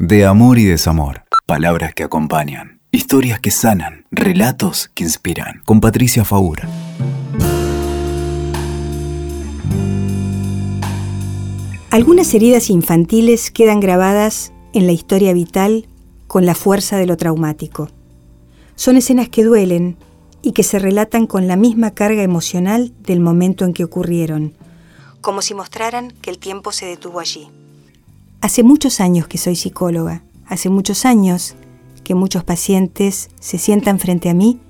[0.00, 1.24] De amor y desamor.
[1.44, 2.80] Palabras que acompañan.
[2.92, 4.06] Historias que sanan.
[4.12, 5.60] Relatos que inspiran.
[5.64, 6.68] Con Patricia Faura.
[11.90, 15.88] Algunas heridas infantiles quedan grabadas en la historia vital
[16.28, 17.88] con la fuerza de lo traumático.
[18.76, 19.96] Son escenas que duelen
[20.42, 24.54] y que se relatan con la misma carga emocional del momento en que ocurrieron,
[25.20, 27.50] como si mostraran que el tiempo se detuvo allí.
[28.40, 31.56] Hace muchos años que soy psicóloga, hace muchos años
[32.04, 34.60] que muchos pacientes se sientan frente a mí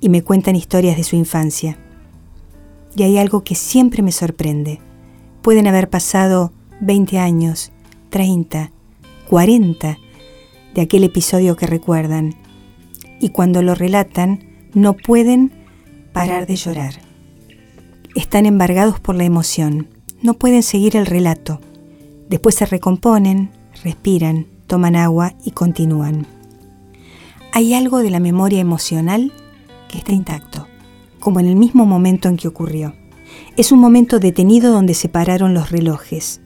[0.00, 1.76] y me cuentan historias de su infancia.
[2.94, 4.78] Y hay algo que siempre me sorprende.
[5.42, 7.72] Pueden haber pasado 20 años,
[8.10, 8.70] 30,
[9.28, 9.98] 40
[10.74, 12.36] de aquel episodio que recuerdan,
[13.20, 15.50] y cuando lo relatan no pueden
[16.12, 16.94] parar de llorar.
[18.14, 19.88] Están embargados por la emoción,
[20.22, 21.60] no pueden seguir el relato.
[22.28, 23.50] Después se recomponen,
[23.84, 26.26] respiran, toman agua y continúan.
[27.52, 29.32] Hay algo de la memoria emocional
[29.88, 30.66] que está intacto,
[31.20, 32.94] como en el mismo momento en que ocurrió.
[33.56, 36.40] Es un momento detenido donde se pararon los relojes,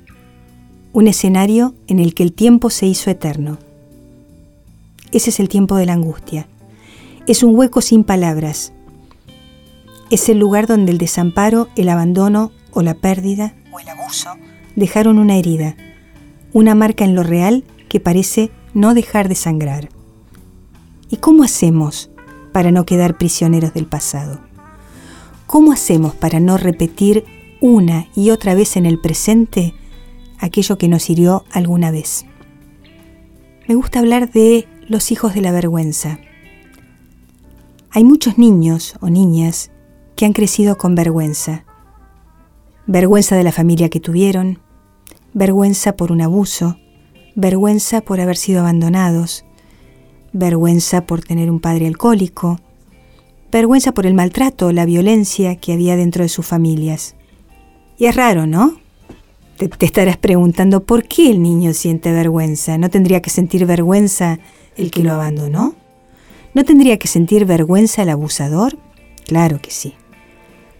[0.92, 3.58] un escenario en el que el tiempo se hizo eterno.
[5.12, 6.46] Ese es el tiempo de la angustia.
[7.26, 8.72] Es un hueco sin palabras.
[10.10, 14.30] Es el lugar donde el desamparo, el abandono o la pérdida o el abuso
[14.76, 15.76] dejaron una herida,
[16.52, 19.88] una marca en lo real que parece no dejar de sangrar.
[21.10, 22.10] ¿Y cómo hacemos
[22.52, 24.40] para no quedar prisioneros del pasado?
[25.46, 27.24] ¿Cómo hacemos para no repetir
[27.60, 29.74] una y otra vez en el presente
[30.38, 32.24] aquello que nos hirió alguna vez?
[33.66, 36.18] Me gusta hablar de los hijos de la vergüenza.
[37.90, 39.70] Hay muchos niños o niñas
[40.16, 41.64] que han crecido con vergüenza,
[42.90, 44.58] vergüenza de la familia que tuvieron,
[45.32, 46.76] vergüenza por un abuso,
[47.36, 49.44] vergüenza por haber sido abandonados,
[50.32, 52.58] vergüenza por tener un padre alcohólico,
[53.52, 57.14] vergüenza por el maltrato o la violencia que había dentro de sus familias.
[57.96, 58.80] Y es raro, ¿no?
[59.56, 62.76] Te, te, estarás preguntando por qué el niño siente vergüenza.
[62.76, 64.40] ¿No tendría que sentir vergüenza
[64.76, 65.76] el que lo abandonó?
[66.54, 68.76] ¿No tendría que sentir vergüenza el abusador?
[69.26, 69.94] Claro que sí.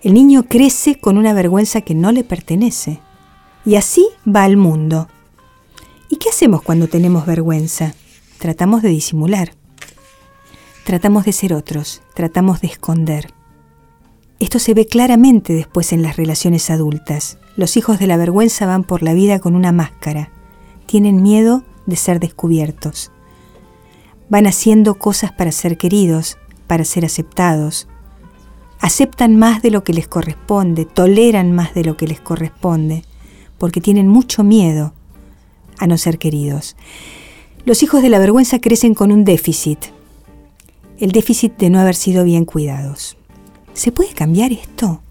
[0.03, 3.01] El niño crece con una vergüenza que no le pertenece.
[3.67, 5.09] Y así va al mundo.
[6.09, 7.93] ¿Y qué hacemos cuando tenemos vergüenza?
[8.39, 9.53] Tratamos de disimular.
[10.85, 13.35] Tratamos de ser otros, tratamos de esconder.
[14.39, 17.37] Esto se ve claramente después en las relaciones adultas.
[17.57, 20.31] Los hijos de la vergüenza van por la vida con una máscara.
[20.87, 23.13] Tienen miedo de ser descubiertos.
[24.31, 27.87] Van haciendo cosas para ser queridos, para ser aceptados,
[28.81, 33.05] aceptan más de lo que les corresponde, toleran más de lo que les corresponde,
[33.59, 34.95] porque tienen mucho miedo
[35.79, 36.77] a no ser queridos.
[37.65, 39.79] Los hijos de la vergüenza crecen con un déficit,
[40.99, 43.17] el déficit de no haber sido bien cuidados.
[43.75, 45.03] ¿Se puede cambiar esto?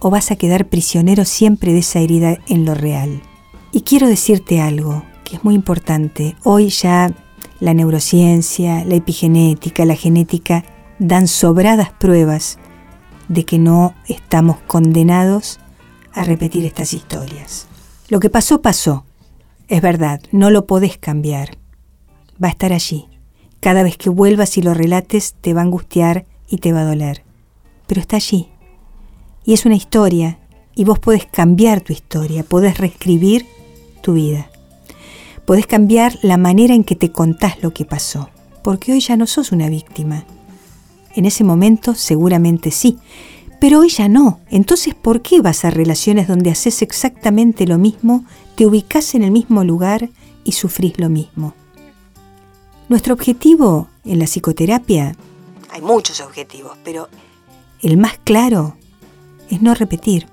[0.00, 3.22] ¿O vas a quedar prisionero siempre de esa herida en lo real?
[3.72, 6.34] Y quiero decirte algo que es muy importante.
[6.44, 7.12] Hoy ya
[7.60, 10.64] la neurociencia, la epigenética, la genética
[10.98, 12.58] dan sobradas pruebas
[13.28, 15.60] de que no estamos condenados
[16.12, 17.66] a repetir estas historias.
[18.08, 19.04] Lo que pasó, pasó.
[19.68, 21.58] Es verdad, no lo podés cambiar.
[22.42, 23.06] Va a estar allí.
[23.60, 26.84] Cada vez que vuelvas y lo relates te va a angustiar y te va a
[26.84, 27.22] doler.
[27.86, 28.48] Pero está allí.
[29.44, 30.38] Y es una historia.
[30.74, 33.46] Y vos podés cambiar tu historia, podés reescribir
[34.00, 34.48] tu vida.
[35.44, 38.30] Podés cambiar la manera en que te contás lo que pasó.
[38.62, 40.24] Porque hoy ya no sos una víctima
[41.18, 42.96] en ese momento seguramente sí,
[43.60, 44.38] pero hoy ya no.
[44.50, 48.24] Entonces, ¿por qué vas a relaciones donde haces exactamente lo mismo,
[48.54, 50.10] te ubicas en el mismo lugar
[50.44, 51.54] y sufrís lo mismo?
[52.88, 55.16] Nuestro objetivo en la psicoterapia,
[55.70, 57.08] hay muchos objetivos, pero
[57.82, 58.76] el más claro
[59.50, 60.28] es no repetir.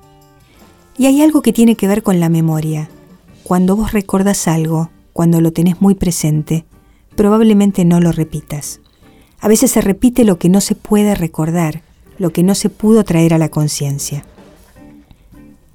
[0.97, 2.89] Y hay algo que tiene que ver con la memoria.
[3.43, 6.65] Cuando vos recordás algo, cuando lo tenés muy presente,
[7.15, 8.81] probablemente no lo repitas.
[9.45, 11.83] A veces se repite lo que no se puede recordar,
[12.17, 14.25] lo que no se pudo traer a la conciencia.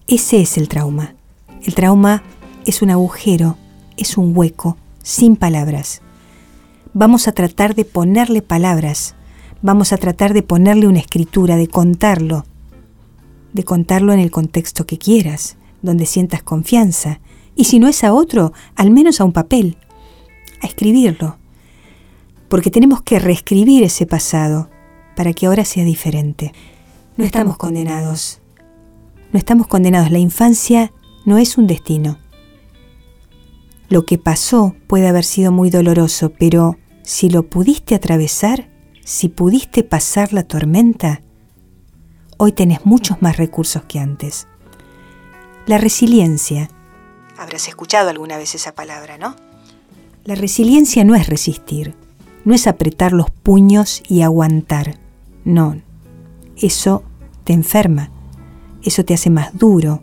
[0.08, 1.14] Ese es el trauma.
[1.62, 2.25] El trauma
[2.67, 3.56] es un agujero,
[3.96, 6.02] es un hueco, sin palabras.
[6.94, 9.14] Vamos a tratar de ponerle palabras,
[9.62, 12.46] vamos a tratar de ponerle una escritura, de contarlo,
[13.52, 17.20] de contarlo en el contexto que quieras, donde sientas confianza,
[17.55, 19.76] y si no es a otro, al menos a un papel,
[20.61, 21.38] a escribirlo,
[22.50, 24.69] porque tenemos que reescribir ese pasado
[25.14, 26.52] para que ahora sea diferente.
[27.17, 28.41] No estamos condenados.
[29.32, 30.11] No estamos condenados.
[30.11, 30.93] La infancia
[31.25, 32.19] no es un destino.
[33.88, 38.69] Lo que pasó puede haber sido muy doloroso, pero si lo pudiste atravesar,
[39.05, 41.23] si pudiste pasar la tormenta,
[42.37, 44.49] hoy tenés muchos más recursos que antes.
[45.67, 46.69] La resiliencia.
[47.38, 49.37] Habrás escuchado alguna vez esa palabra, ¿no?
[50.25, 51.94] La resiliencia no es resistir,
[52.44, 54.98] no es apretar los puños y aguantar.
[55.44, 55.76] No,
[56.56, 57.02] eso
[57.44, 58.10] te enferma,
[58.82, 60.02] eso te hace más duro.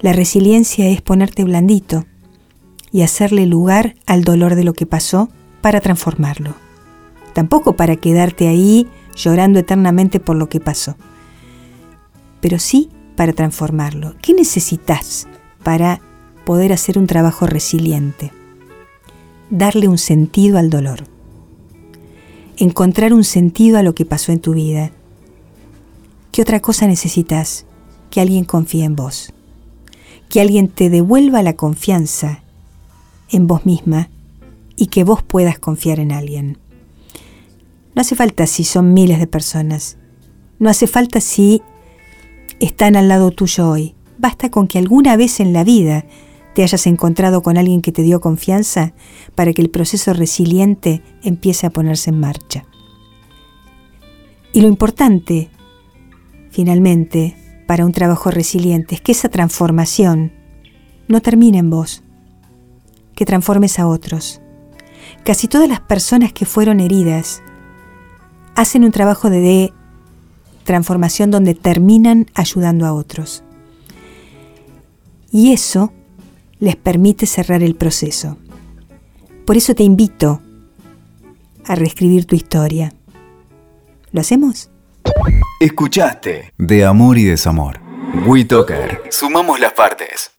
[0.00, 2.04] La resiliencia es ponerte blandito
[2.92, 5.28] y hacerle lugar al dolor de lo que pasó
[5.60, 6.54] para transformarlo.
[7.32, 10.96] Tampoco para quedarte ahí llorando eternamente por lo que pasó,
[12.40, 14.14] pero sí para transformarlo.
[14.20, 15.26] ¿Qué necesitas
[15.62, 16.00] para
[16.44, 18.32] poder hacer un trabajo resiliente?
[19.50, 21.04] Darle un sentido al dolor.
[22.56, 24.92] Encontrar un sentido a lo que pasó en tu vida.
[26.32, 27.66] ¿Qué otra cosa necesitas?
[28.10, 29.32] Que alguien confíe en vos.
[30.28, 32.42] Que alguien te devuelva la confianza
[33.30, 34.08] en vos misma
[34.76, 36.58] y que vos puedas confiar en alguien.
[37.94, 39.98] No hace falta si son miles de personas.
[40.58, 41.62] No hace falta si
[42.60, 43.94] están al lado tuyo hoy.
[44.18, 46.06] Basta con que alguna vez en la vida
[46.54, 48.92] te hayas encontrado con alguien que te dio confianza
[49.34, 52.64] para que el proceso resiliente empiece a ponerse en marcha.
[54.52, 55.50] Y lo importante,
[56.50, 57.36] finalmente,
[57.66, 60.32] para un trabajo resiliente es que esa transformación
[61.08, 62.02] no termine en vos,
[63.16, 64.40] que transformes a otros.
[65.24, 67.42] Casi todas las personas que fueron heridas
[68.54, 69.72] hacen un trabajo de,
[70.64, 73.44] transformación donde terminan ayudando a otros.
[75.30, 75.92] Y eso
[76.64, 78.38] les permite cerrar el proceso.
[79.44, 80.40] Por eso te invito
[81.66, 82.94] a reescribir tu historia.
[84.12, 84.70] ¿Lo hacemos?
[85.60, 87.80] Escuchaste De Amor y Desamor.
[88.26, 89.02] WeToker.
[89.10, 90.33] Sumamos las partes.